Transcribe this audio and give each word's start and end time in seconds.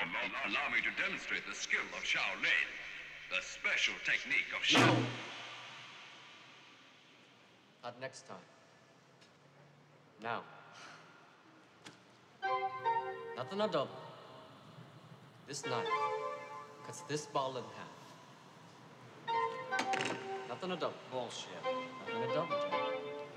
Allow, 0.00 0.48
allow 0.48 0.66
me 0.74 0.80
to 0.80 1.02
demonstrate 1.02 1.46
the 1.46 1.54
skill 1.54 1.84
of 1.96 2.02
Shaolin, 2.04 2.68
the 3.28 3.42
special 3.42 3.94
technique 4.04 4.48
of 4.56 4.62
Shaolin. 4.62 5.04
Not 7.84 8.00
next 8.00 8.26
time. 8.26 8.36
Now. 10.22 10.42
Nothing 13.36 13.60
a 13.60 13.68
double. 13.68 13.90
This 15.46 15.64
knife 15.66 15.86
cuts 16.86 17.02
this 17.02 17.26
ball 17.26 17.56
in 17.56 17.64
half. 17.76 18.00
Nothing 20.48 20.70
a 20.70 20.76
double. 20.76 20.94
Bullshit. 21.10 21.48
Nothing 22.06 22.30
a 22.30 22.34
double, 22.34 22.56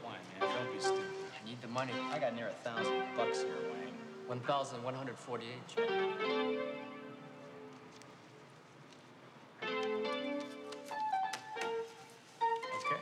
Why, 0.01 0.17
man? 0.39 0.49
Don't 0.49 0.73
be 0.73 0.79
stupid. 0.79 1.03
I 1.03 1.45
need 1.45 1.61
the 1.61 1.67
money. 1.67 1.93
I 2.11 2.19
got 2.19 2.35
near 2.35 2.47
a 2.47 2.53
thousand 2.67 3.03
bucks 3.17 3.41
here, 3.41 3.55
Wayne. 3.71 3.92
1,148, 4.27 5.83
Okay. 12.75 13.01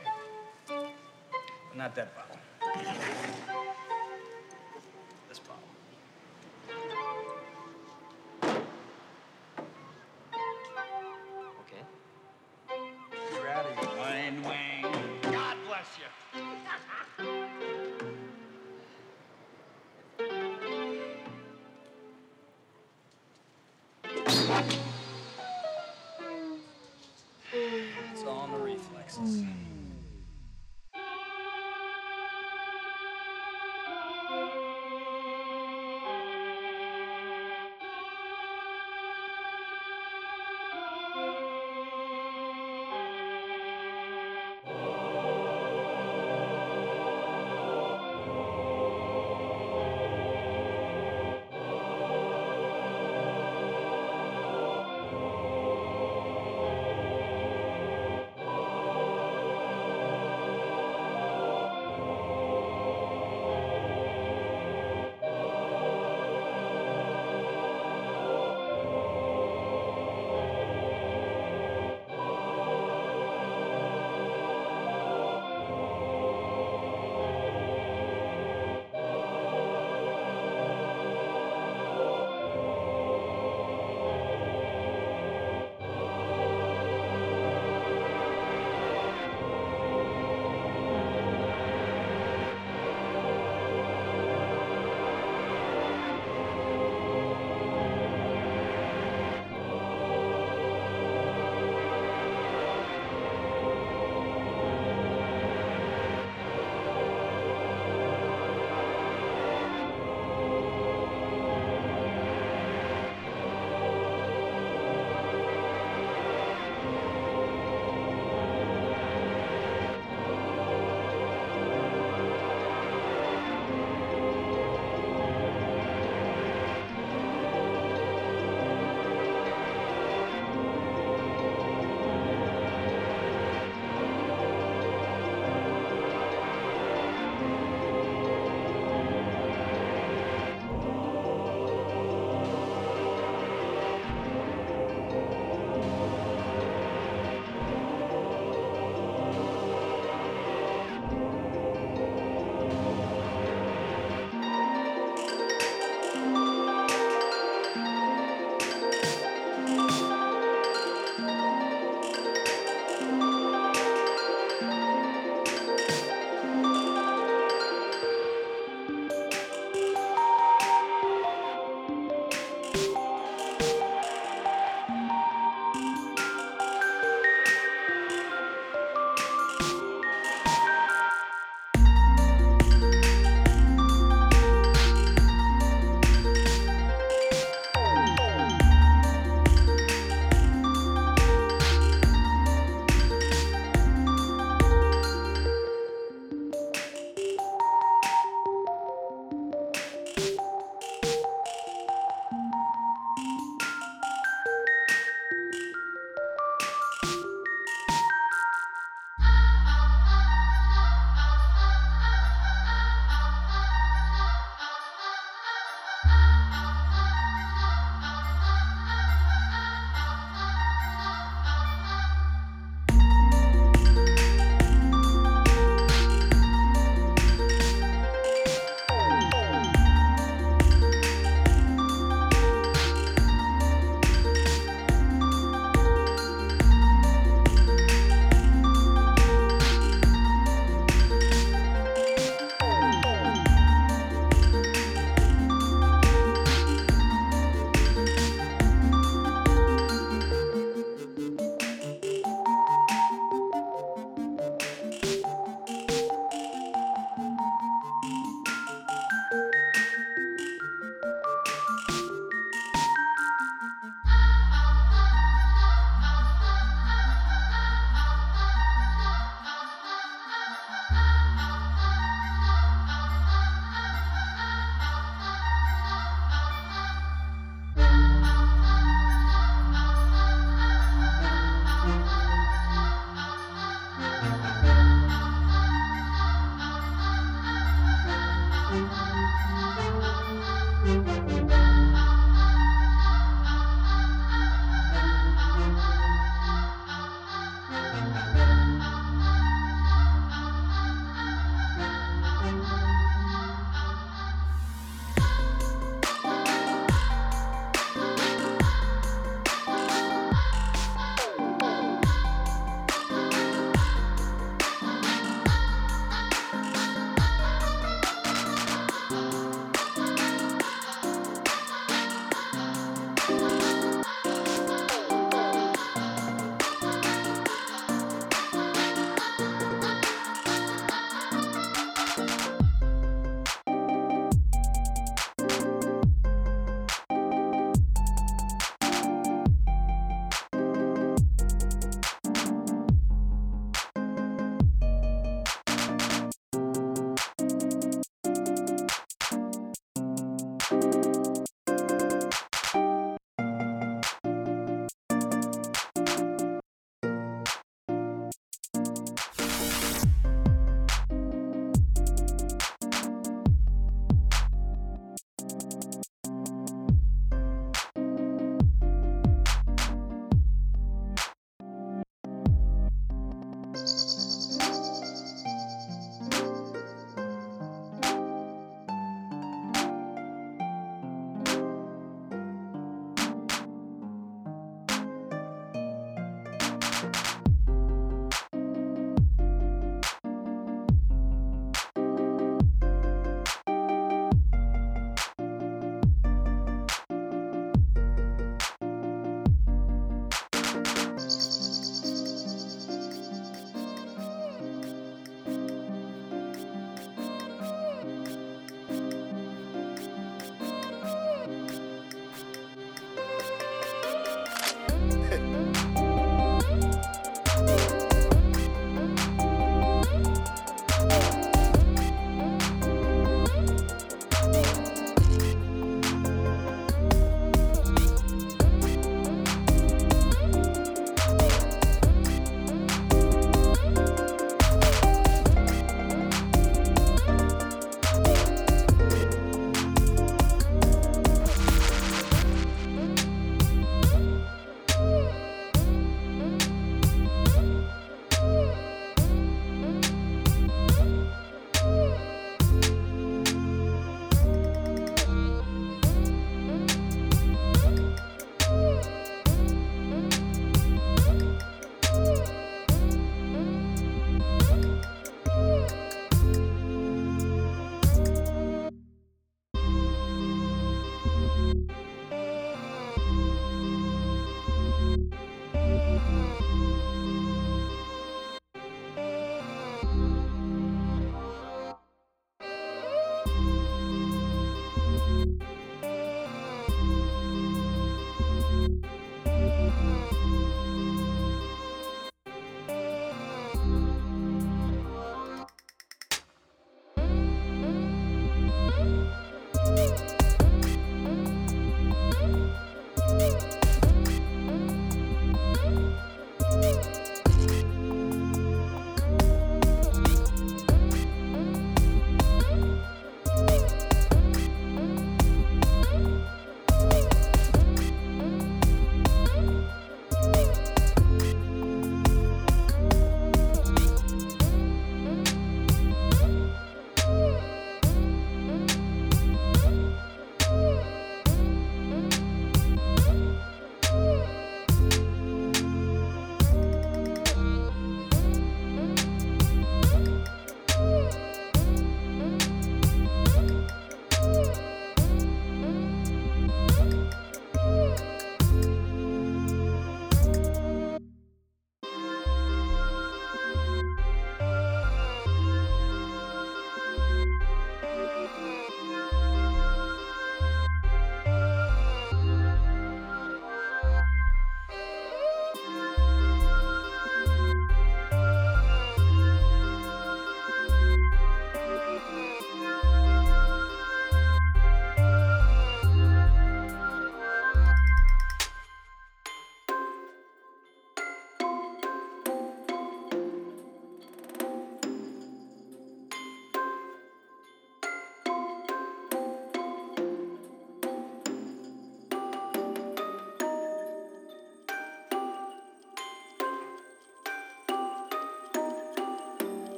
Not 1.74 1.94
that 1.94 2.14
bottle. 2.14 3.48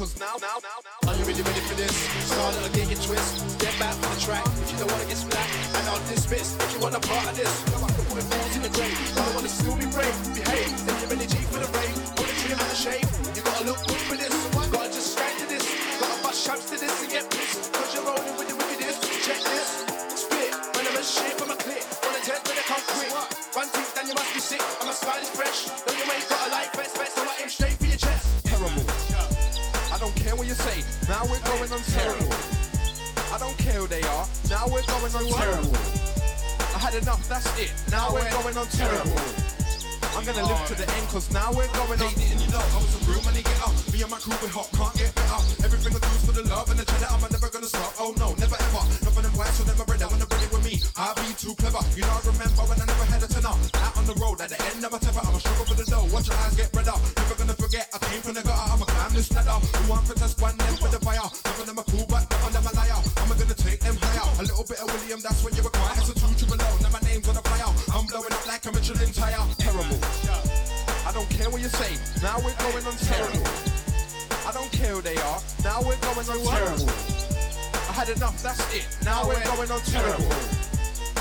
ankles 0.00 0.18
now, 0.18 0.32
now, 0.40 0.56
now, 0.64 0.78
now. 0.80 1.12
Are 1.12 1.16
you 1.18 1.24
really 1.24 1.42
ready 1.42 1.60
for 1.60 1.74
this? 1.74 1.92
Start 2.32 2.56
a 2.56 2.72
gig 2.72 2.88
and 2.88 3.02
twist. 3.02 3.60
Get 3.60 3.76
back 3.78 3.92
on 3.92 4.08
the 4.14 4.20
track 4.20 4.46
if 4.46 4.72
you 4.72 4.78
don't 4.78 4.90
wanna 4.90 5.04
get 5.04 5.16
splat. 5.16 5.48
And 5.76 5.88
I'll 5.88 6.00
dismiss 6.08 6.56
if 6.56 6.72
you 6.72 6.80
want 6.80 6.94
a 6.96 7.00
part 7.00 7.28
of 7.28 7.36
this. 7.36 7.52
Come 7.68 7.84
on, 7.84 7.92
put 7.92 8.24
balls 8.30 8.56
in 8.56 8.62
the 8.62 8.72
grave. 8.72 8.96
I 9.18 9.34
wanna 9.34 9.48
still 9.48 9.76
be 9.76 9.86
brave. 9.92 10.16
Behave, 10.32 10.72
then 10.86 10.96
you're 11.00 11.10
really 11.12 11.26
G 11.26 11.36
for 11.52 11.60
the 11.60 11.68
rain. 11.76 11.92
Put 12.16 12.26
the 12.32 12.36
trim 12.40 12.58
and 12.60 12.70
the 12.72 12.78
shade. 12.80 13.08
You 13.36 13.42
gotta 13.42 13.64
look 13.68 13.80
good 13.86 14.02
for 14.08 14.19
I 33.70 33.72
who 33.72 33.86
they 33.86 34.02
are. 34.02 34.26
Now 34.50 34.66
we're 34.66 34.82
going 34.82 35.14
on 35.14 35.24
terrible. 35.30 35.78
I 36.74 36.78
had 36.82 36.94
enough, 36.98 37.22
that's 37.30 37.46
it. 37.54 37.70
Now 37.90 38.10
we're 38.10 38.26
going 38.30 38.56
on 38.58 38.66
terrible. 38.66 39.14
I'm 40.10 40.26
gonna 40.26 40.42
live 40.42 40.58
to 40.66 40.74
the 40.74 40.90
end, 40.90 41.06
cause 41.06 41.30
now 41.30 41.54
we're 41.54 41.70
going 41.78 42.02
on. 42.02 42.10
And 42.10 42.40
you 42.42 42.50
know, 42.50 42.58
I 42.58 42.78
was 42.82 42.90
a 42.98 43.00
real 43.06 43.22
money 43.22 43.46
getter. 43.46 43.70
Me 43.94 44.02
and 44.02 44.10
my 44.10 44.18
crew, 44.18 44.34
we 44.42 44.50
hot, 44.50 44.66
can't 44.74 44.90
get 44.98 45.14
better. 45.14 45.38
Everything 45.62 45.94
I 45.94 46.02
do 46.02 46.10
is 46.18 46.22
for 46.26 46.34
the 46.34 46.42
love 46.50 46.66
and 46.66 46.82
the 46.82 46.84
cheddar. 46.84 47.14
I'm 47.14 47.22
never 47.30 47.46
gonna 47.46 47.70
stop. 47.70 47.94
Oh 48.02 48.10
no, 48.18 48.34
never 48.42 48.58
ever. 48.58 48.82
None 49.06 49.14
of 49.14 49.22
them 49.22 49.34
whites, 49.38 49.54
so 49.54 49.62
them 49.62 49.78
my 49.78 49.86
bread. 49.86 50.02
They 50.02 50.10
wanna 50.10 50.26
bring 50.26 50.42
it 50.42 50.50
with 50.50 50.64
me. 50.66 50.74
I 50.98 51.14
be 51.14 51.30
too 51.38 51.54
clever. 51.54 51.78
You 51.94 52.02
know, 52.02 52.18
I 52.18 52.20
remember 52.26 52.62
when 52.66 52.78
I 52.82 52.86
never 52.90 53.06
had 53.06 53.22
a 53.22 53.30
tenner. 53.30 53.54
Out 53.54 53.94
on 53.94 54.04
the 54.10 54.18
road, 54.18 54.42
at 54.42 54.50
the 54.50 54.58
end 54.74 54.82
of 54.82 54.90
a 54.90 54.98
tether. 54.98 55.22
I'm 55.22 55.30
a 55.30 55.38
struggle 55.38 55.66
for 55.70 55.78
the 55.78 55.86
dough. 55.86 56.10
Watch 56.10 56.26
your 56.26 56.38
eyes 56.42 56.58
get 56.58 56.74
red 56.74 56.90
up. 56.90 56.98
Never 57.22 57.38
gonna 57.38 57.54
forget, 57.54 57.86
I 57.94 58.02
came 58.10 58.18
from 58.18 58.34
the 58.34 58.42
gutter. 58.42 58.66
I'm 58.66 58.82
a 58.82 58.86
climb 58.90 59.14
this 59.14 59.30
ladder. 59.30 59.62
Who 59.62 59.94
want 59.94 60.10
to 60.10 60.18
test 60.18 60.39
that's 65.22 65.44
what 65.44 65.56
you 65.56 65.62
require. 65.62 65.92
It's 65.98 66.08
a 66.08 66.14
two 66.14 66.32
triple 66.38 66.56
O. 66.60 66.78
Now 66.82 66.90
my 66.90 67.00
name's 67.00 67.28
on 67.28 67.34
the 67.34 67.42
flyer. 67.42 67.68
I'm 67.92 68.06
blowing 68.06 68.32
up 68.32 68.46
like 68.46 68.64
a 68.64 68.72
Michelin 68.72 69.12
tire. 69.12 69.36
Terrible. 69.58 70.00
I 71.06 71.12
don't 71.12 71.28
care 71.28 71.50
what 71.50 71.60
you 71.60 71.68
say. 71.68 71.96
Now 72.22 72.38
we're 72.38 72.56
going 72.56 72.86
on 72.86 72.96
terrible. 73.04 73.44
I 74.46 74.52
don't 74.52 74.72
care 74.72 74.94
who 74.94 75.02
they 75.02 75.16
are. 75.16 75.40
Now 75.64 75.82
we're 75.82 76.00
going 76.00 76.26
on 76.28 76.38
terrible. 76.40 76.88
I 77.88 77.92
had 77.92 78.08
enough, 78.08 78.42
that's 78.42 78.62
it. 78.74 78.86
Now 79.04 79.26
we're 79.26 79.42
going 79.44 79.70
on 79.70 79.80
terrible. 79.82 80.30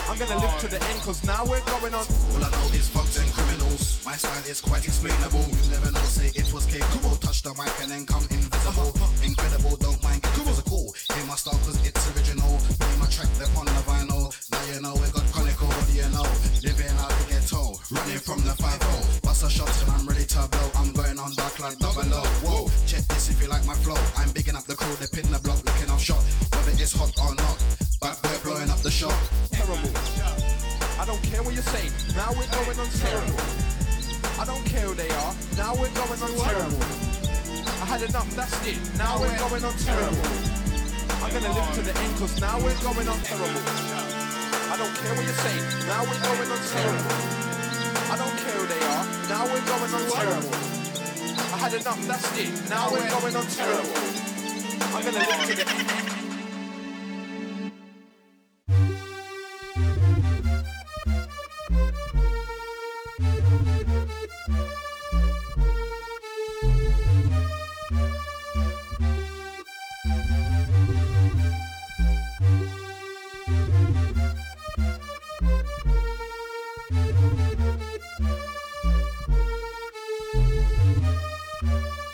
I'm 0.09 0.17
gonna 0.17 0.41
live 0.41 0.57
to 0.65 0.67
the 0.67 0.81
end, 0.89 0.99
cause 1.05 1.23
now 1.23 1.45
we're 1.45 1.61
going 1.69 1.93
on. 1.93 2.01
All 2.33 2.41
I 2.41 2.49
know 2.49 2.73
is 2.73 2.89
thugs 2.89 3.13
and 3.21 3.29
criminals. 3.29 4.01
My 4.03 4.17
style 4.17 4.41
is 4.49 4.59
quite 4.59 4.81
explainable. 4.81 5.45
You 5.45 5.69
never 5.69 5.91
know, 5.93 6.01
say 6.09 6.33
it 6.33 6.49
was 6.51 6.65
capable. 6.65 7.13
Touch 7.21 7.45
the 7.45 7.53
mic 7.53 7.69
and 7.85 7.93
then 7.93 8.09
come 8.09 8.25
invisible. 8.33 8.89
Incredible, 9.21 9.77
don't 9.77 10.01
mind 10.01 10.25
getting 10.25 10.49
physical. 10.49 10.97
Hear 11.13 11.25
my 11.29 11.37
style 11.37 11.61
cause 11.61 11.77
it's 11.85 12.01
original. 12.09 12.57
Play 12.81 12.95
my 12.97 13.05
track 13.05 13.29
there 13.37 13.53
on 13.53 13.69
the 13.69 13.83
vinyl. 13.85 14.33
Now 14.49 14.63
you 14.73 14.81
know 14.81 14.97
we 14.97 15.05
got 15.13 15.29
chronicle, 15.29 15.69
what 15.69 15.85
do 15.85 15.93
you 15.93 16.09
know? 16.09 16.25
Living 16.65 16.97
out 16.97 17.13
the 17.13 17.25
ghetto, 17.29 17.77
running 17.93 18.17
from 18.17 18.41
the 18.41 18.57
5 18.57 19.21
Bust 19.21 19.45
a 19.45 19.49
shot 19.49 19.69
and 19.69 19.93
I'm 19.93 20.09
ready 20.09 20.25
to 20.25 20.41
blow. 20.49 20.73
I'm 20.73 20.89
going 20.89 21.21
on 21.21 21.37
dark 21.37 21.53
like 21.61 21.77
double 21.77 22.09
O. 22.17 22.25
Whoa, 22.41 22.65
check 22.89 23.05
this 23.13 23.29
if 23.29 23.37
you 23.37 23.47
like 23.47 23.61
my 23.69 23.77
flow. 23.85 24.01
I'm 24.17 24.33
bigging 24.33 24.57
up 24.57 24.65
the 24.65 24.73
crew, 24.73 24.89
they 24.97 25.05
pin 25.05 25.29
the 25.29 25.37
block, 25.37 25.61
looking 25.61 25.93
off 25.93 26.01
shot. 26.01 26.25
Whether 26.57 26.81
it's 26.81 26.97
hot 26.97 27.13
or 27.21 27.37
not, 27.37 27.61
but 27.99 28.19
we're 28.23 28.39
blowing 28.39 28.69
up 28.69 28.79
the 28.79 28.91
shot. 28.91 29.15
terrible. 29.51 29.91
I 30.99 31.05
don't 31.05 31.21
care 31.23 31.43
what 31.43 31.53
you 31.53 31.61
say. 31.61 31.91
Now 32.15 32.31
we're 32.31 32.47
going 32.55 32.79
on 32.79 32.87
terrible. 33.03 33.39
I 34.39 34.45
don't 34.45 34.63
care 34.65 34.87
who 34.87 34.95
they 34.95 35.09
are. 35.11 35.33
Now 35.59 35.75
we're 35.75 35.91
going 35.91 36.19
on 36.23 36.31
terrible. 36.39 36.83
I 37.83 37.85
had 37.91 38.01
enough, 38.03 38.29
that's 38.35 38.55
it. 38.67 38.79
Now 38.95 39.19
we're 39.19 39.35
going 39.35 39.63
on 39.63 39.75
terrible. 39.83 40.27
I'm 41.19 41.31
gonna 41.35 41.51
live 41.51 41.71
to 41.75 41.81
the 41.83 41.95
end, 41.95 42.13
cause 42.19 42.39
now 42.39 42.55
we're 42.63 42.79
going 42.79 43.07
on 43.07 43.19
terrible. 43.19 43.63
I 43.67 44.75
don't 44.79 44.95
care 44.95 45.13
what 45.15 45.25
you 45.27 45.35
say. 45.43 45.55
Now 45.91 46.01
we're 46.07 46.23
going 46.23 46.49
on 46.55 46.61
terrible. 46.71 47.15
I 48.11 48.15
don't 48.15 48.35
care 48.39 48.55
who 48.55 48.65
they 48.71 48.83
are. 48.95 49.05
Now 49.27 49.43
we're 49.43 49.65
going 49.67 49.91
on 49.91 50.03
terrible. 50.07 50.55
I 51.51 51.57
had 51.67 51.73
enough, 51.75 51.99
that's 52.07 52.27
it. 52.39 52.51
Now 52.69 52.91
we're 52.91 53.09
going 53.11 53.35
on 53.35 53.47
terrible. 53.51 53.99
I'm 54.95 55.03
gonna 55.03 55.19
live 55.19 55.47
to 55.51 55.55
the 55.55 55.67
end. 55.67 56.08
Feel 81.59 82.08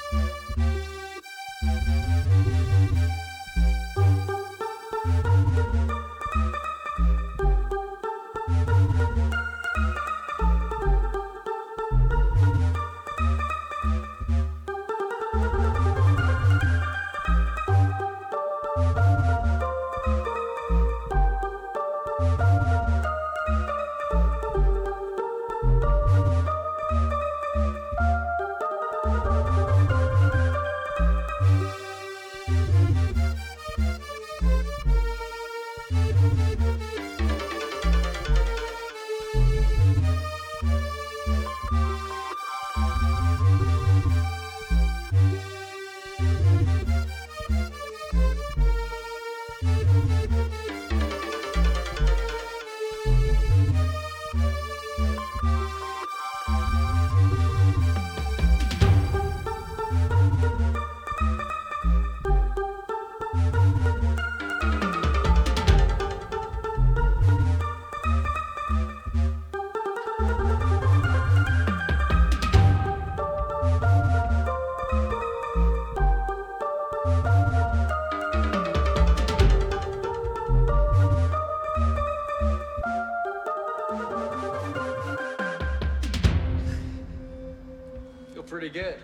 pretty 88.45 88.69
good. 88.69 88.95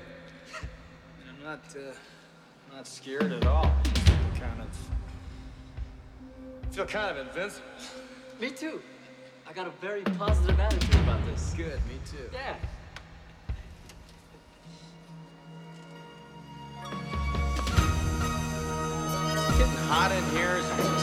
I'm 1.28 1.44
not, 1.44 1.60
uh, 1.76 1.94
not 2.76 2.86
scared 2.86 3.32
at 3.32 3.48
all. 3.48 3.74
Kind 4.40 4.62
of. 4.62 4.68
Feel 6.76 6.86
kind 6.86 7.18
of 7.18 7.28
invincible. 7.28 7.66
Me 8.40 8.52
too. 8.52 8.82
I 9.48 9.54
got 9.54 9.68
a 9.68 9.72
very 9.82 10.04
positive 10.04 10.60
attitude 10.60 10.96
about 10.96 11.26
this. 11.26 11.54
Good, 11.58 11.80
me 11.88 12.00
too. 12.06 12.30
Yeah. 12.32 12.56
It's 19.48 19.58
getting 19.58 19.76
hot 19.90 20.12
in 20.12 20.24
here. 20.38 21.01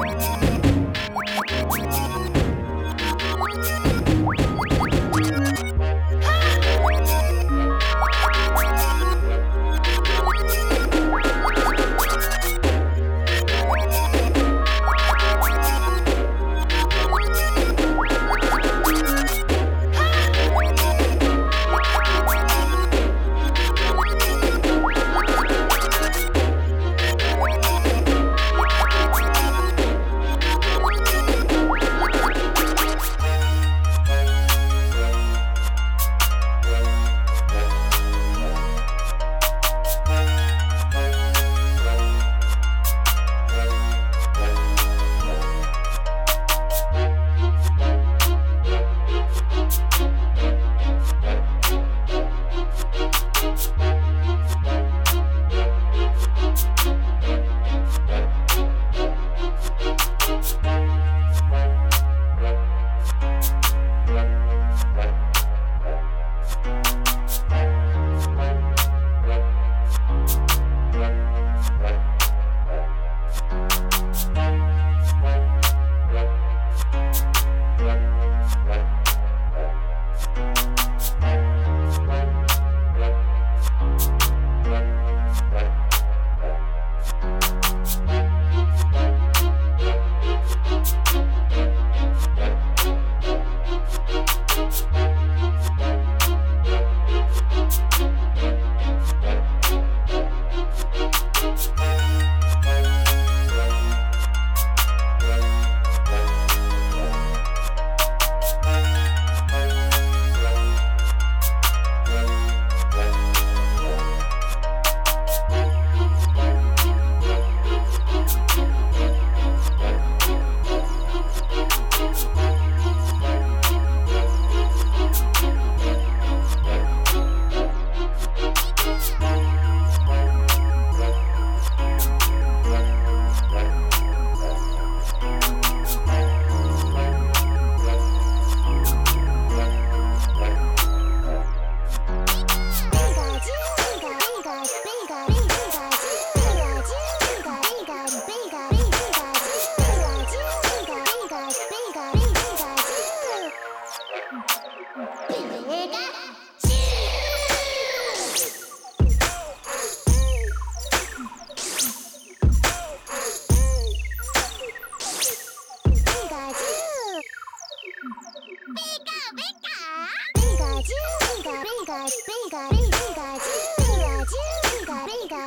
Bye. 0.00 0.39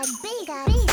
Pikachu. 0.03 0.83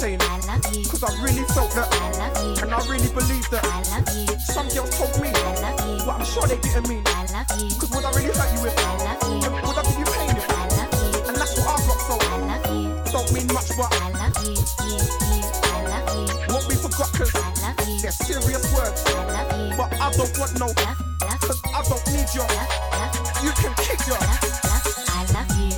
saying 0.00 0.20
I 0.22 0.40
love 0.48 0.64
you. 0.72 0.82
Cause 0.88 1.04
I 1.04 1.12
really 1.20 1.44
felt 1.52 1.76
that 1.76 1.88
I 1.92 2.08
love 2.16 2.36
you. 2.40 2.64
And 2.64 2.72
I 2.72 2.80
really 2.88 3.12
believe 3.12 3.44
that 3.52 3.64
I 3.68 3.84
love 3.92 4.08
you. 4.16 4.32
Some 4.40 4.68
girls 4.72 4.96
told 4.96 5.12
me 5.20 5.28
I 5.28 5.52
love 5.60 5.76
you. 5.84 5.96
But 6.08 6.14
I'm 6.16 6.24
sure 6.24 6.48
they 6.48 6.56
didn't 6.56 6.88
mean 6.88 7.04
I 7.04 7.28
love 7.36 7.52
you. 7.60 7.68
Cause 7.76 7.90
would 7.92 8.04
I 8.08 8.10
really 8.16 8.32
hurt 8.32 8.50
you 8.56 8.64
if 8.64 8.76
I 8.80 8.92
love 9.04 9.20
you? 9.28 9.44
Would 9.44 9.76
I 9.76 9.82
give 9.84 10.00
you 10.00 10.08
pain 10.08 10.32
if 10.40 10.48
I 10.48 10.64
love 10.72 10.92
you? 10.96 11.12
And 11.28 11.36
that's 11.36 11.52
what 11.60 11.68
I 11.68 11.78
got 11.84 12.00
so 12.08 12.14
I 12.16 12.36
love 12.48 12.64
you. 12.72 12.88
Don't 13.12 13.28
mean 13.36 13.48
much 13.52 13.68
but 13.76 13.92
I 13.92 14.08
love 14.16 14.36
you. 14.40 14.56
You, 14.88 14.96
you, 15.36 15.44
I 15.68 15.78
love 15.92 16.08
you. 16.16 16.26
What 16.48 16.64
we 16.64 16.74
forgot 16.80 17.12
cause 17.12 17.36
I 17.36 17.44
love 17.60 17.76
you. 17.84 18.00
They're 18.00 18.16
serious 18.24 18.64
words. 18.72 19.04
I 19.04 19.20
love 19.36 19.52
you. 19.52 19.76
But 19.76 19.92
I 20.00 20.08
don't 20.16 20.32
want 20.40 20.52
no 20.56 20.68
love, 20.80 21.00
love. 21.28 21.40
Cause 21.44 21.60
I 21.76 21.80
don't 21.84 22.04
need 22.16 22.28
your 22.32 22.48
love, 22.48 22.72
love. 22.96 23.12
You 23.44 23.52
can 23.52 23.72
kick 23.84 24.00
your 24.08 24.16
love, 24.16 24.48
love. 24.64 24.84
I 25.12 25.28
love 25.36 25.52
you. 25.60 25.76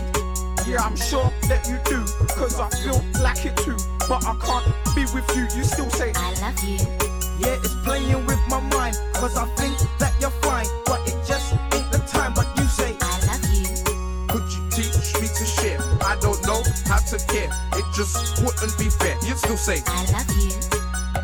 Yeah, 0.62 0.86
I'm 0.86 0.94
sure 0.94 1.26
that 1.50 1.66
you 1.66 1.74
do, 1.90 2.06
cause 2.38 2.54
I 2.62 2.70
feel 2.86 3.02
like 3.18 3.44
it 3.44 3.56
too 3.58 3.76
but 4.08 4.24
I 4.26 4.34
can't 4.40 4.66
be 4.94 5.02
with 5.14 5.28
you. 5.36 5.44
You 5.56 5.64
still 5.64 5.90
say, 5.90 6.12
I 6.14 6.32
love 6.40 6.58
you. 6.64 6.78
Yeah, 7.38 7.58
it's 7.62 7.74
playing 7.82 8.24
with 8.26 8.40
my 8.48 8.60
mind, 8.60 8.96
cause 9.14 9.36
I 9.36 9.46
think 9.56 9.76
that 9.98 10.14
you're 10.20 10.34
fine, 10.42 10.66
but 10.86 11.00
it 11.08 11.16
just 11.26 11.52
ain't 11.74 11.90
the 11.90 11.98
time. 12.06 12.32
But 12.34 12.46
you 12.56 12.64
say, 12.64 12.96
I 13.00 13.14
love 13.26 13.44
you. 13.50 13.66
Could 14.28 14.46
you 14.52 14.62
teach 14.70 15.14
me 15.20 15.28
to 15.28 15.44
share? 15.44 15.80
I 16.02 16.16
don't 16.20 16.40
know 16.46 16.62
how 16.86 16.98
to 16.98 17.18
care, 17.26 17.50
it 17.74 17.86
just 17.94 18.42
wouldn't 18.42 18.76
be 18.78 18.90
fair. 18.90 19.16
You 19.26 19.34
still 19.36 19.56
say, 19.56 19.82
I 19.86 20.04
love 20.12 20.30
you. 20.36 20.52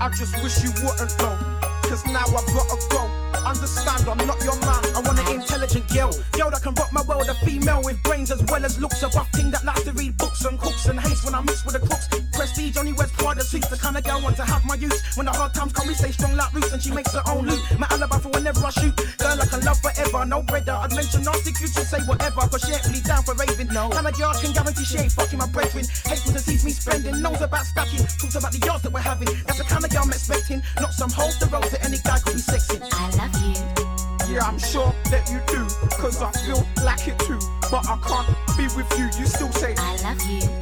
I 0.00 0.08
just 0.10 0.34
wish 0.42 0.62
you 0.62 0.70
wouldn't 0.84 1.12
know, 1.18 1.34
cause 1.82 2.04
now 2.06 2.24
I've 2.26 2.46
gotta 2.52 2.78
go. 2.90 3.10
Understand, 3.46 4.08
I'm 4.08 4.26
not 4.26 4.42
your 4.44 4.58
man. 4.60 4.82
I 4.94 5.00
want 5.04 5.18
an 5.18 5.40
intelligent 5.40 5.88
girl, 5.88 6.12
girl 6.32 6.50
that 6.50 6.62
can 6.62 6.74
rock 6.74 6.92
my 6.92 7.02
world. 7.02 7.28
A 7.28 7.34
female 7.46 7.80
with 7.82 8.02
brains 8.02 8.30
as 8.30 8.42
well 8.44 8.64
as 8.64 8.78
looks, 8.80 9.02
a 9.02 9.08
buff 9.08 9.30
thing 9.32 9.50
that 9.52 9.64
likes 9.64 9.84
to 9.84 9.92
read 9.92 10.16
books 10.18 10.44
and 10.44 10.58
cooks 10.58 10.86
and 10.86 11.00
hates 11.00 11.24
when 11.24 11.34
I 11.34 11.40
mix 11.40 11.64
with 11.64 11.80
the 11.80 11.86
crooks 11.86 12.08
prestige, 12.38 12.76
only 12.78 12.92
West 12.92 13.12
part 13.18 13.36
of 13.36 13.42
the 13.42 13.44
streets. 13.44 13.66
The 13.68 13.76
kind 13.76 13.98
of 13.98 14.04
girl 14.04 14.22
want 14.22 14.36
to 14.36 14.46
have 14.46 14.64
my 14.64 14.76
use. 14.76 14.94
When 15.16 15.26
the 15.26 15.34
hard 15.34 15.52
times 15.52 15.72
come, 15.72 15.88
we 15.88 15.94
stay 15.94 16.12
strong 16.12 16.36
like 16.38 16.54
roots, 16.54 16.72
and 16.72 16.80
she 16.80 16.92
makes 16.92 17.12
her 17.12 17.22
own 17.26 17.46
loot. 17.46 17.58
My 17.78 17.86
alibi 17.90 18.18
for 18.18 18.30
whenever 18.30 18.64
I 18.64 18.70
shoot. 18.70 18.94
Girl, 19.18 19.34
I 19.42 19.46
can 19.46 19.60
love 19.66 19.82
forever, 19.82 20.24
no 20.24 20.42
breader. 20.46 20.78
I'd 20.78 20.94
mention 20.94 21.26
nasty 21.26 21.50
you 21.58 21.66
should 21.66 21.90
say 21.90 21.98
whatever, 22.06 22.46
cause 22.46 22.62
she 22.62 22.72
ain't 22.72 22.86
really 22.86 23.02
down 23.02 23.26
for 23.26 23.34
raving. 23.34 23.74
No, 23.74 23.90
kind 23.90 24.06
of 24.06 24.16
yards 24.16 24.40
can 24.40 24.54
guarantee 24.54 24.84
she 24.84 24.98
ain't 24.98 25.12
fucking 25.12 25.38
my 25.38 25.50
brethren. 25.50 25.84
Hateful 26.06 26.32
to 26.32 26.38
sees 26.38 26.64
me 26.64 26.70
spending, 26.70 27.20
knows 27.20 27.42
about 27.42 27.66
stacking, 27.66 28.06
talks 28.22 28.36
about 28.38 28.52
the 28.52 28.62
yards 28.62 28.82
that 28.86 28.92
we're 28.94 29.02
having. 29.02 29.28
That's 29.46 29.58
the 29.58 29.66
kind 29.66 29.84
of 29.84 29.90
girl 29.90 30.06
I'm 30.06 30.14
expecting, 30.14 30.62
not 30.78 30.94
some 30.94 31.10
holes 31.10 31.38
the 31.42 31.46
roads 31.50 31.70
that 31.74 31.84
any 31.84 31.98
guy 32.06 32.22
could 32.22 32.38
be 32.38 32.44
sexing. 32.46 32.86
I 32.86 33.10
love 33.18 33.34
you. 33.42 33.58
Yeah, 34.30 34.46
I'm 34.46 34.58
sure 34.58 34.94
that 35.10 35.26
you 35.26 35.42
do, 35.50 35.66
cause 35.98 36.22
I 36.22 36.30
feel 36.46 36.62
like 36.84 37.02
it 37.08 37.18
too. 37.26 37.40
But 37.66 37.82
I 37.90 37.98
can't 38.06 38.28
be 38.54 38.64
with 38.78 38.90
you, 38.94 39.10
you 39.18 39.26
still 39.26 39.50
say, 39.52 39.74
I 39.76 39.96
love 40.06 40.22
you. 40.30 40.57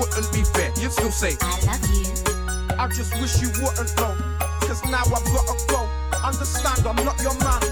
wouldn't 0.00 0.32
be 0.32 0.42
fair. 0.42 0.72
You 0.80 0.90
still 0.90 1.12
say, 1.12 1.36
I 1.42 1.60
love 1.68 1.84
you. 1.92 2.08
I 2.78 2.88
just 2.88 3.12
wish 3.20 3.40
you 3.42 3.48
wouldn't 3.60 3.92
know. 4.00 4.16
Cause 4.64 4.82
now 4.86 5.04
I've 5.04 5.24
gotta 5.28 5.56
go. 5.68 5.88
Understand, 6.24 6.86
I'm 6.86 7.04
not 7.04 7.20
your 7.20 7.36
man 7.40 7.69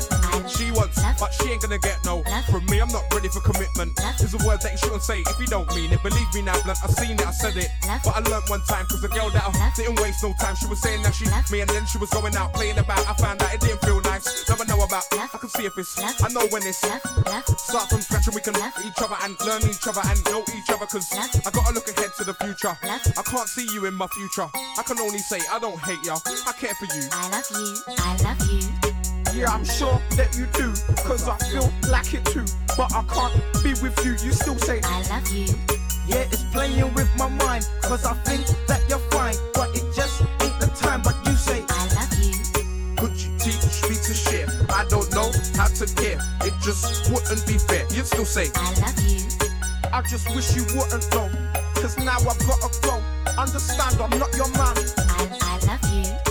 but 1.19 1.35
she 1.35 1.51
ain't 1.51 1.63
gonna 1.63 1.79
get 1.79 2.05
no. 2.05 2.23
From 2.51 2.65
me, 2.67 2.81
I'm 2.81 2.89
not 2.89 3.05
ready 3.13 3.29
for 3.29 3.41
commitment. 3.41 3.99
Is 4.21 4.35
a 4.35 4.43
word 4.47 4.61
that 4.63 4.73
you 4.73 4.79
shouldn't 4.79 5.03
say 5.03 5.21
if 5.21 5.39
you 5.39 5.47
don't 5.47 5.69
mean 5.75 5.93
it. 5.93 6.03
Believe 6.03 6.29
me 6.35 6.43
now, 6.43 6.61
blunt, 6.63 6.79
I 6.83 6.89
seen 6.89 7.19
it, 7.19 7.27
I 7.27 7.31
said 7.31 7.57
it. 7.57 7.71
But 8.05 8.17
I 8.17 8.21
learned 8.29 8.49
one 8.49 8.63
time, 8.65 8.87
cause 8.87 9.01
the 9.01 9.09
girl 9.09 9.31
that 9.31 9.45
I 9.47 9.73
didn't 9.77 10.01
waste 10.01 10.23
no 10.23 10.33
time. 10.41 10.57
She 10.57 10.67
was 10.67 10.81
saying 10.81 11.03
that 11.03 11.15
she 11.15 11.27
me 11.53 11.61
and 11.61 11.71
then 11.71 11.87
she 11.87 11.99
was 11.99 12.11
going 12.11 12.35
out 12.37 12.55
playing 12.55 12.79
about. 12.79 13.07
I 13.09 13.15
found 13.15 13.43
out 13.43 13.53
it 13.55 13.61
didn't 13.61 13.81
feel 13.81 14.01
nice. 14.03 14.49
Now 14.49 14.57
I 14.59 14.65
know 14.65 14.83
about 14.83 15.05
I 15.13 15.27
can 15.27 15.49
see 15.49 15.67
if 15.67 15.77
it's, 15.79 15.99
I 15.99 16.29
know 16.33 16.47
when 16.51 16.63
it's. 16.63 16.79
Start 16.79 17.89
from 17.91 18.01
scratch 18.01 18.27
and 18.27 18.35
we 18.35 18.41
can 18.41 18.55
look 18.55 18.65
at 18.65 18.85
each 18.85 19.01
other 19.03 19.17
and 19.23 19.39
learn 19.47 19.63
each 19.69 19.87
other 19.87 20.01
and 20.05 20.25
know 20.27 20.43
each 20.57 20.71
other, 20.71 20.87
cause 20.87 21.07
I 21.13 21.51
gotta 21.51 21.75
look 21.75 21.89
ahead 21.89 22.11
to 22.19 22.25
the 22.25 22.35
future. 22.35 22.77
I 22.83 23.23
can't 23.23 23.49
see 23.49 23.67
you 23.73 23.87
in 23.87 23.95
my 23.95 24.07
future. 24.09 24.49
I 24.55 24.83
can 24.83 24.99
only 24.99 25.19
say 25.19 25.41
I 25.51 25.59
don't 25.59 25.79
hate 25.79 26.05
ya. 26.05 26.17
I 26.47 26.53
care 26.53 26.75
for 26.75 26.87
you. 26.87 27.03
I 27.13 27.29
love 27.31 27.47
you. 27.51 27.77
I 27.99 28.17
love 28.23 28.51
you 28.51 28.88
yeah, 29.39 29.53
I'm 29.53 29.65
sure 29.65 30.01
that 30.17 30.35
you 30.37 30.47
do. 30.59 30.75
Cause 31.07 31.29
I 31.29 31.37
feel 31.51 31.71
like 31.91 32.13
it 32.13 32.25
too. 32.27 32.45
But 32.77 32.93
I 32.95 33.03
can't 33.07 33.35
be 33.63 33.71
with 33.81 33.95
you. 34.05 34.13
You 34.13 34.33
still 34.33 34.59
say, 34.59 34.81
I 34.83 35.03
love 35.09 35.29
you. 35.31 35.47
Yeah, 36.07 36.27
it's 36.27 36.43
playing 36.51 36.93
with 36.95 37.09
my 37.17 37.29
mind. 37.29 37.69
Cause 37.83 38.05
I 38.05 38.15
think 38.27 38.47
that 38.67 38.83
you're 38.89 39.05
fine. 39.15 39.35
But 39.55 39.71
it 39.77 39.85
just 39.95 40.23
ain't 40.43 40.59
the 40.59 40.67
time. 40.75 41.03
But 41.03 41.15
you 41.27 41.33
say, 41.33 41.63
I 41.69 41.83
love 41.95 42.13
you. 42.19 42.35
Could 42.97 43.15
you 43.15 43.31
teach 43.39 43.79
me 43.87 43.95
to 43.95 44.15
share? 44.15 44.47
I 44.71 44.85
don't 44.89 45.11
know 45.15 45.31
how 45.55 45.69
to 45.69 45.87
care. 45.95 46.19
It 46.43 46.55
just 46.63 47.11
wouldn't 47.13 47.47
be 47.47 47.59
fair. 47.59 47.87
You 47.95 48.03
still 48.03 48.27
say, 48.27 48.51
I 48.55 48.75
love 48.83 48.99
you. 49.07 49.23
I 49.93 50.03
just 50.03 50.35
wish 50.35 50.57
you 50.57 50.65
wouldn't 50.75 51.07
though. 51.11 51.31
Cause 51.81 51.97
now 51.99 52.19
I've 52.19 52.39
gotta 52.43 52.71
go. 52.83 52.99
Understand 53.39 54.01
I'm 54.01 54.19
not 54.19 54.35
your 54.35 54.51
man. 54.59 54.75
I, 54.99 55.29
I 55.43 55.59
love 55.67 55.95
you. 55.95 56.28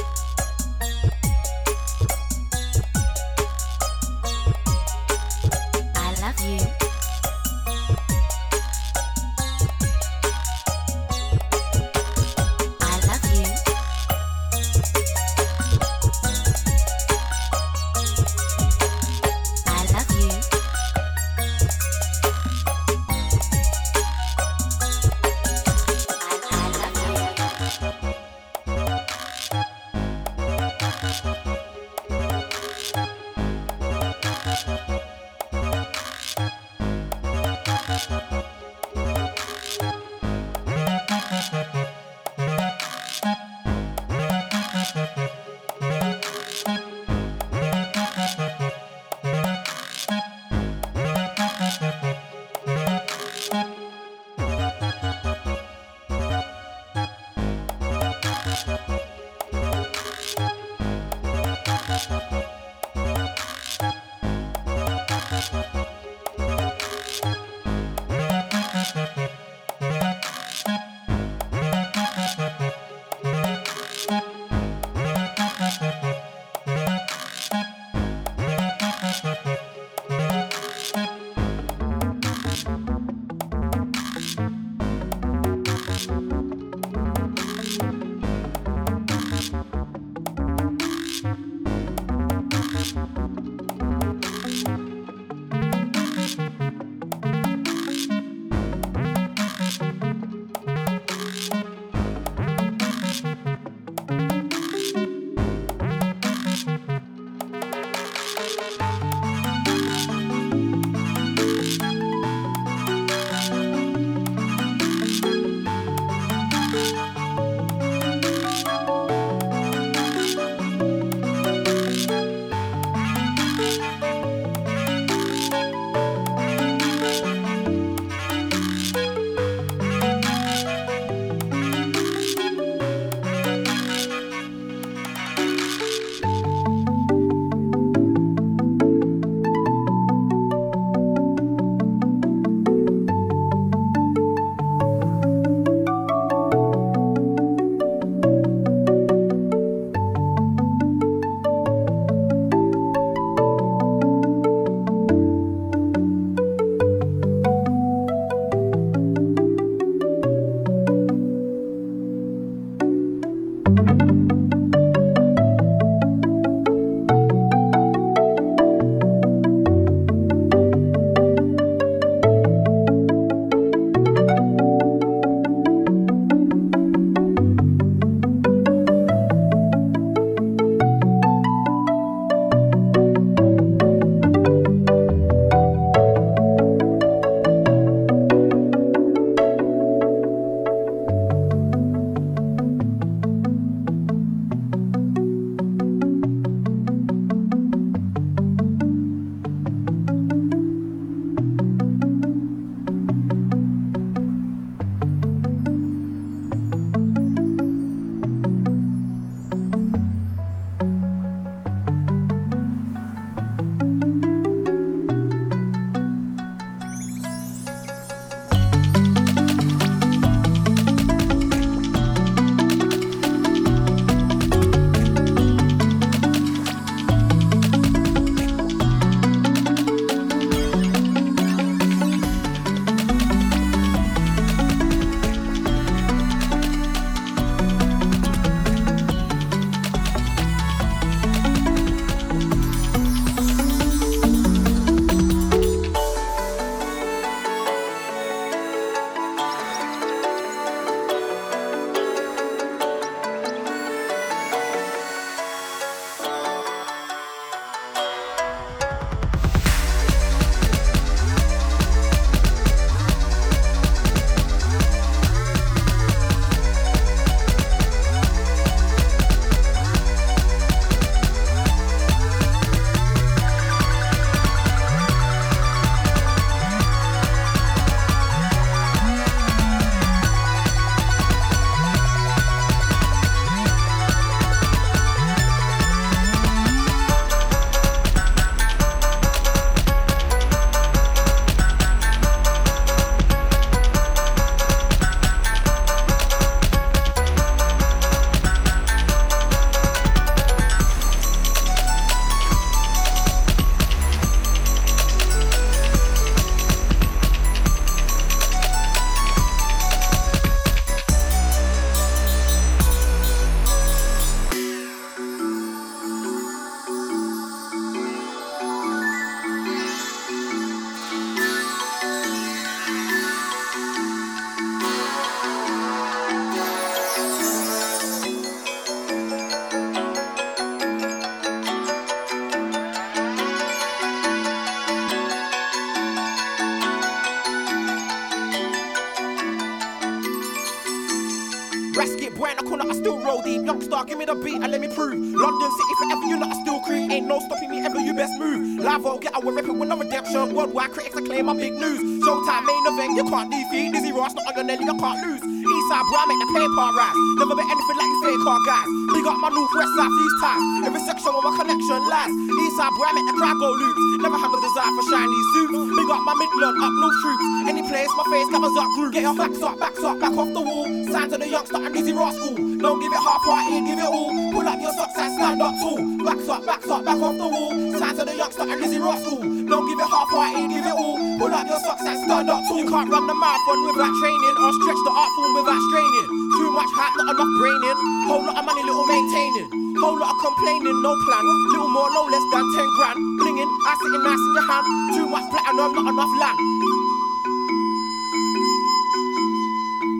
Worldwide 350.88 351.12
critics 351.12 351.18
acclaim 351.20 351.46
my 351.48 351.54
big 351.54 351.74
news. 351.74 352.00
Showtime 352.24 352.64
main 352.64 352.84
event, 352.88 353.12
you 353.20 353.26
can't 353.28 353.52
defeat. 353.52 353.92
Dizzee 353.92 354.16
Ross, 354.16 354.34
not 354.36 354.48
on 354.48 354.56
your 354.56 354.64
Nelly, 354.64 354.86
you 354.88 354.96
can't 354.96 355.20
lose. 355.28 355.44
Eastside 355.44 356.06
boy, 356.08 356.16
I 356.16 356.26
make 356.32 356.40
the 356.40 356.50
paper 356.56 356.88
rise. 356.96 357.20
Never 357.44 357.56
bet 357.60 357.68
anything 357.68 357.98
like 358.00 358.08
you 358.08 358.20
fake 358.24 358.42
car 358.48 358.60
guys. 358.64 358.88
Big 359.12 359.28
up 359.28 359.38
my 359.44 359.50
north, 359.52 359.74
west, 359.76 359.92
south, 360.00 360.16
east 360.16 360.38
ties. 360.40 360.64
Every 360.88 361.02
section 361.04 361.32
where 361.36 361.44
my 361.44 361.54
connection 361.60 362.00
lies. 362.08 362.32
East 362.32 362.76
side 362.80 362.94
boy, 362.96 363.04
I 363.04 363.12
make 363.20 363.28
the 363.28 363.36
crowd 363.36 363.58
go 363.60 363.70
loose. 363.76 364.00
Never 364.24 364.40
had 364.40 364.48
no 364.48 364.60
desire 364.64 364.92
for 364.96 365.06
shiny 365.12 365.42
suits. 365.52 365.76
Big 365.92 366.08
up 366.08 366.22
my 366.24 366.34
Midland, 366.40 366.78
up 366.80 366.94
north 366.96 367.18
troops. 367.20 367.46
Any 367.68 367.84
place, 367.84 368.12
my 368.16 368.26
face 368.32 368.48
covers 368.48 368.76
up 368.80 368.90
group. 368.96 369.12
Get 369.12 369.24
your 369.28 369.36
backs 369.36 369.60
up, 369.60 369.76
backs 369.76 370.04
up, 370.08 370.16
back 370.24 370.36
off 370.40 370.52
the 370.56 370.64
wall. 370.64 370.88
Sign 371.12 371.28
to 371.32 371.38
the 371.38 371.48
youngster 371.52 371.84
and 371.84 371.92
Dizzee 371.92 372.16
Rascal. 372.16 372.56
Don't 372.80 373.00
give 373.04 373.12
it 373.12 373.24
half-hearted, 373.28 373.84
give 373.92 374.00
it 374.00 374.08
all. 374.08 374.32
Pull 374.56 374.68
up 374.68 374.80
your 374.80 374.94
socks 374.96 375.20
and 375.20 375.32
stand 375.36 375.60
up 375.60 375.76
tall. 375.84 376.00
Backs 376.24 376.48
up, 376.48 376.64
backs 376.64 376.88
up, 376.88 377.04
back 377.04 377.20
off 377.20 377.36
the 377.36 377.48
wall. 377.48 377.76
Sign 378.00 378.16
to 378.16 378.24
the 378.24 378.36
youngster 378.40 378.64
and 378.64 378.80
Dizzee 378.80 379.04
Rascal. 379.04 379.57
Don't 379.68 379.84
give 379.84 380.00
it 380.00 380.08
half-hearted, 380.08 380.72
give 380.72 380.88
it 380.88 380.96
all. 380.96 381.20
Pull 381.36 381.52
up 381.52 381.68
your 381.68 381.76
socks 381.84 382.00
and 382.08 382.16
stand 382.24 382.48
up 382.48 382.64
tall. 382.72 382.80
You 382.80 382.88
can't 382.88 383.12
run 383.12 383.28
the 383.28 383.36
marathon 383.36 383.80
without 383.84 384.16
training 384.16 384.56
or 384.64 384.72
stretch 384.80 385.02
the 385.04 385.12
art 385.12 385.32
form 385.36 385.52
without 385.60 385.82
straining. 385.92 386.28
Too 386.56 386.72
much 386.72 386.92
hype, 386.96 387.12
not 387.20 387.36
enough 387.36 387.52
braining. 387.60 387.98
Whole 388.32 388.44
lot 388.48 388.56
of 388.56 388.64
money, 388.64 388.84
little 388.88 389.04
maintaining. 389.12 389.68
Whole 390.00 390.16
lot 390.16 390.32
of 390.32 390.40
complaining, 390.40 390.96
no 391.04 391.12
plan. 391.28 391.44
Little 391.76 391.92
more, 391.92 392.08
no 392.16 392.32
less 392.32 392.46
than 392.56 392.64
10 392.64 392.96
grand. 392.96 393.20
Blinging, 393.44 393.68
I 393.68 393.92
sitting 394.00 394.24
nice 394.24 394.40
in 394.40 394.54
your 394.56 394.68
hand. 394.72 394.86
Too 395.20 395.28
much 395.28 395.46
platinum, 395.52 395.92
not 396.00 396.06
enough 396.16 396.34
land. 396.40 396.58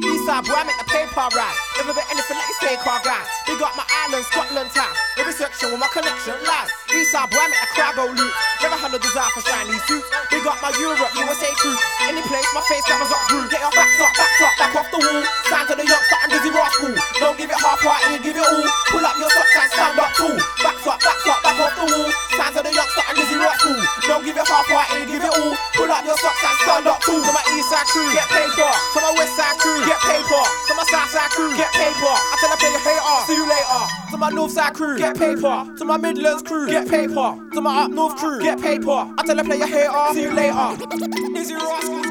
Eastside 0.04 0.44
boy, 0.44 0.60
I 0.60 0.64
make 0.68 0.76
the 0.76 0.88
paper 0.92 1.24
ride. 1.40 1.58
Never 1.80 1.96
bet 1.96 2.04
anything 2.12 2.36
like 2.36 2.52
this 2.52 2.60
fake 2.68 2.84
car 2.84 3.00
guy. 3.00 3.24
Big 3.48 3.64
up 3.64 3.72
my 3.80 3.88
island, 4.06 4.28
Scotland 4.28 4.70
town. 4.76 4.92
Every 5.16 5.32
section 5.32 5.72
with 5.72 5.80
my 5.80 5.88
connection 5.96 6.36
lies. 6.44 6.87
Eastside 7.08 7.32
boy, 7.32 7.40
I 7.40 7.48
make 7.48 7.64
the 7.64 7.72
crowd 7.72 7.96
go 7.96 8.06
loot. 8.12 8.34
Never 8.60 8.76
had 8.76 8.92
no 8.92 9.00
desire 9.00 9.32
for 9.32 9.40
shiny 9.40 9.80
suits. 9.88 10.12
Big 10.28 10.44
up 10.44 10.60
my 10.60 10.76
Europe, 10.76 11.08
USA 11.16 11.48
crew. 11.56 11.72
Any 12.04 12.20
place, 12.28 12.44
my 12.52 12.60
face 12.68 12.84
cameras 12.84 13.08
up 13.16 13.24
through. 13.32 13.48
Get 13.48 13.64
your 13.64 13.72
backs 13.72 13.96
up, 14.04 14.12
backs 14.12 14.44
up, 14.44 14.54
back 14.60 14.76
off 14.76 14.88
the 14.92 15.00
wall. 15.00 15.24
Sign 15.48 15.64
to 15.72 15.74
the 15.80 15.88
and 15.88 16.30
Dizzee 16.36 16.52
Rascal. 16.52 16.92
Don't 17.24 17.40
give 17.40 17.48
it 17.48 17.56
half 17.64 17.80
hearted, 17.80 18.28
give 18.28 18.36
it 18.36 18.44
all. 18.44 18.60
Pull 18.92 19.08
up 19.08 19.16
your 19.24 19.32
socks 19.32 19.56
and 19.56 19.72
stand 19.72 19.96
up 20.04 20.12
tall. 20.20 20.36
Backs 20.60 20.84
up, 20.84 21.00
backs 21.00 21.28
up, 21.32 21.40
back 21.48 21.60
off 21.64 21.74
the 21.80 21.86
wall. 21.88 22.12
Sign 22.36 22.52
to 22.52 22.62
the 22.68 22.72
and 22.76 23.16
Dizzee 23.16 23.40
Rascal. 23.40 23.80
Don't 24.04 24.24
give 24.28 24.36
it 24.36 24.44
half 24.44 24.68
hearted, 24.68 25.08
give 25.08 25.24
it 25.24 25.32
all. 25.32 25.56
Pull 25.80 25.88
up 25.88 26.04
your 26.04 26.20
socks 26.20 26.44
and 26.44 26.60
stand 26.60 26.92
up 26.92 27.00
tall. 27.08 27.24
To 27.24 27.32
my 27.32 27.44
east 27.56 27.72
side 27.72 27.88
crew, 27.88 28.04
get 28.12 28.28
paper. 28.28 28.68
To 28.68 29.00
my 29.00 29.16
west 29.16 29.32
side 29.40 29.56
crew, 29.64 29.80
get 29.88 30.00
paper. 30.04 30.44
To 30.44 30.72
my 30.76 30.84
south 30.92 31.08
side 31.16 31.32
crew, 31.32 31.56
get 31.56 31.72
paper. 31.72 32.12
I 32.12 32.36
tell 32.44 32.52
a 32.52 32.60
player 32.60 32.84
hater, 32.84 33.16
see 33.32 33.40
you 33.40 33.48
later. 33.48 34.07
To 34.12 34.18
my 34.18 34.30
north 34.30 34.52
side 34.52 34.74
crew, 34.74 34.98
get 34.98 35.18
paper. 35.18 35.68
To 35.78 35.86
my 35.86 35.98
Midlands 35.98 36.42
crew, 36.44 36.68
get 36.68 36.88
paper. 36.88 37.38
To 37.54 37.62
my 37.62 37.84
up 37.84 37.92
north 37.92 38.16
crew, 38.16 38.42
get 38.42 38.62
paper. 38.62 38.90
I 39.18 39.24
tell 39.26 39.38
a 39.38 39.44
player 39.44 39.66
hater, 39.66 39.92
see 40.14 40.22
you 40.22 40.32
later. 40.32 40.54
Dizzee 40.54 41.58
Rascal, 41.58 42.02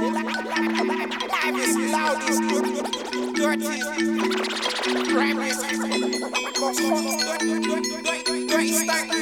livest, 1.44 1.78
loudest, 1.92 2.42
dirtiest, 3.34 3.88
grimiest, 5.08 5.62
most 6.60 6.80
hot, 6.82 7.40
dirty 8.48 8.72
stank. 8.72 9.12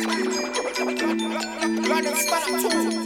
London 1.88 2.16
stand 2.16 2.44
up 2.54 2.72
tall. 2.72 3.03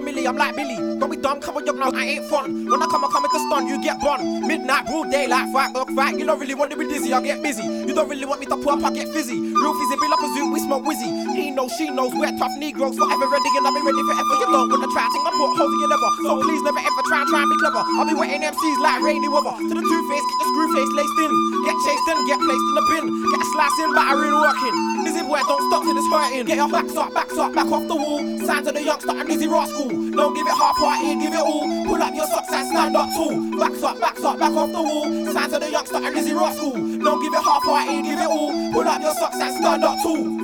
Your 0.00 0.14
millie, 0.14 0.26
I'm 0.26 0.36
like 0.36 0.56
Billy. 0.56 0.76
Don't 0.98 1.10
be 1.10 1.16
dumb, 1.16 1.40
come 1.40 1.54
with 1.54 1.66
your 1.66 1.76
now, 1.76 1.92
I 1.92 2.16
ain't 2.16 2.24
fun. 2.26 2.64
When 2.64 2.80
I 2.80 2.86
come, 2.88 3.04
I 3.04 3.08
come 3.12 3.22
with 3.22 3.36
a 3.36 3.40
stun, 3.48 3.68
you 3.68 3.76
get 3.82 4.00
bun. 4.00 4.46
Midnight, 4.48 4.86
broad 4.86 5.10
daylight, 5.10 5.52
fight, 5.52 5.72
dog 5.74 5.92
fight. 5.92 6.18
You 6.18 6.24
don't 6.24 6.40
really 6.40 6.54
want 6.54 6.70
to 6.72 6.76
be 6.76 6.88
dizzy, 6.88 7.12
I 7.12 7.20
get 7.20 7.42
busy. 7.42 7.64
You 7.64 7.92
don't 7.92 8.08
really 8.08 8.24
want 8.24 8.40
me 8.40 8.46
to 8.46 8.56
pull 8.56 8.72
up, 8.72 8.84
I 8.84 8.92
get 8.92 9.08
fizzy. 9.12 9.36
Real 9.36 9.74
fizzy, 9.76 9.96
bill 10.00 10.12
up 10.12 10.24
a 10.24 10.28
zoo, 10.32 10.52
we 10.52 10.60
smoke 10.60 10.84
whizzy. 10.84 11.10
He 11.36 11.50
knows, 11.50 11.72
she 11.76 11.90
knows, 11.90 12.12
we're 12.16 12.32
tough 12.38 12.52
Negroes, 12.56 12.96
forever 12.96 13.28
ready, 13.28 13.50
and 13.60 13.66
I'll 13.66 13.76
be 13.76 13.84
ready 13.84 14.02
forever. 14.08 14.34
You 14.40 14.48
when 14.72 14.80
I 14.80 14.88
try, 14.92 15.04
think 15.12 15.24
I 15.28 15.32
put 15.36 15.52
holes 15.56 15.74
your 15.80 15.90
leather. 15.92 16.12
So 16.24 16.30
please 16.40 16.62
never 16.64 16.80
ever 16.80 17.02
try 17.08 17.20
try 17.28 17.42
and 17.44 17.50
be 17.50 17.56
clever. 17.60 17.82
I'll 18.00 18.08
be 18.08 18.16
wetting 18.16 18.40
MCs 18.40 18.78
like 18.80 19.04
rainy 19.04 19.28
weather. 19.28 19.52
To 19.52 19.72
the 19.76 19.84
two 19.84 20.02
face, 20.08 20.24
get 20.24 20.38
the 20.40 20.46
screw 20.48 20.68
face 20.72 20.92
laced 20.96 21.18
in. 21.20 21.32
Get 21.68 21.76
chased 21.84 22.08
in, 22.08 22.16
get 22.24 22.38
placed 22.40 22.66
in 22.72 22.74
the 22.74 22.84
bin. 22.88 23.04
Get 23.20 23.40
a 23.40 23.46
slice 23.52 23.78
in, 23.84 23.90
battering, 23.92 24.36
working. 24.40 24.89
Don't 25.30 25.62
stop 25.70 25.82
till 25.82 25.96
it's 25.96 26.10
hurting. 26.10 26.46
Get 26.46 26.56
your 26.56 26.68
backs 26.68 26.96
up, 26.96 27.14
backs 27.14 27.38
up, 27.38 27.54
back 27.54 27.66
off 27.66 27.86
the 27.86 27.94
wall. 27.94 28.18
Signs 28.40 28.66
of 28.66 28.74
the 28.74 28.82
youngster 28.82 29.10
and 29.10 29.28
Dizzee 29.28 29.50
Rascal. 29.50 29.88
Don't 30.10 30.34
give 30.34 30.46
it 30.46 30.50
half-hearted, 30.50 31.20
give 31.20 31.32
it 31.32 31.38
all. 31.38 31.86
Pull 31.86 32.02
up 32.02 32.14
your 32.14 32.26
socks 32.26 32.52
and 32.52 32.66
stand 32.66 32.96
up 32.96 33.08
tall. 33.14 33.58
Backs 33.58 33.82
up, 33.82 34.00
backs 34.00 34.24
up, 34.24 34.38
back 34.38 34.52
off 34.52 34.72
the 34.72 34.82
wall. 34.82 35.32
Signs 35.32 35.52
of 35.52 35.60
the 35.60 35.70
youngster 35.70 35.96
and 35.96 36.16
Dizzee 36.16 36.34
Rascal. 36.34 36.72
Don't 36.72 37.22
give 37.22 37.32
it 37.32 37.42
half-hearted, 37.42 38.04
give 38.04 38.18
it 38.18 38.26
all. 38.26 38.72
Pull 38.72 38.88
up 38.88 39.00
your 39.00 39.14
socks 39.14 39.36
and 39.38 39.54
stand 39.54 39.84
up 39.84 39.96
tall. 40.02 40.39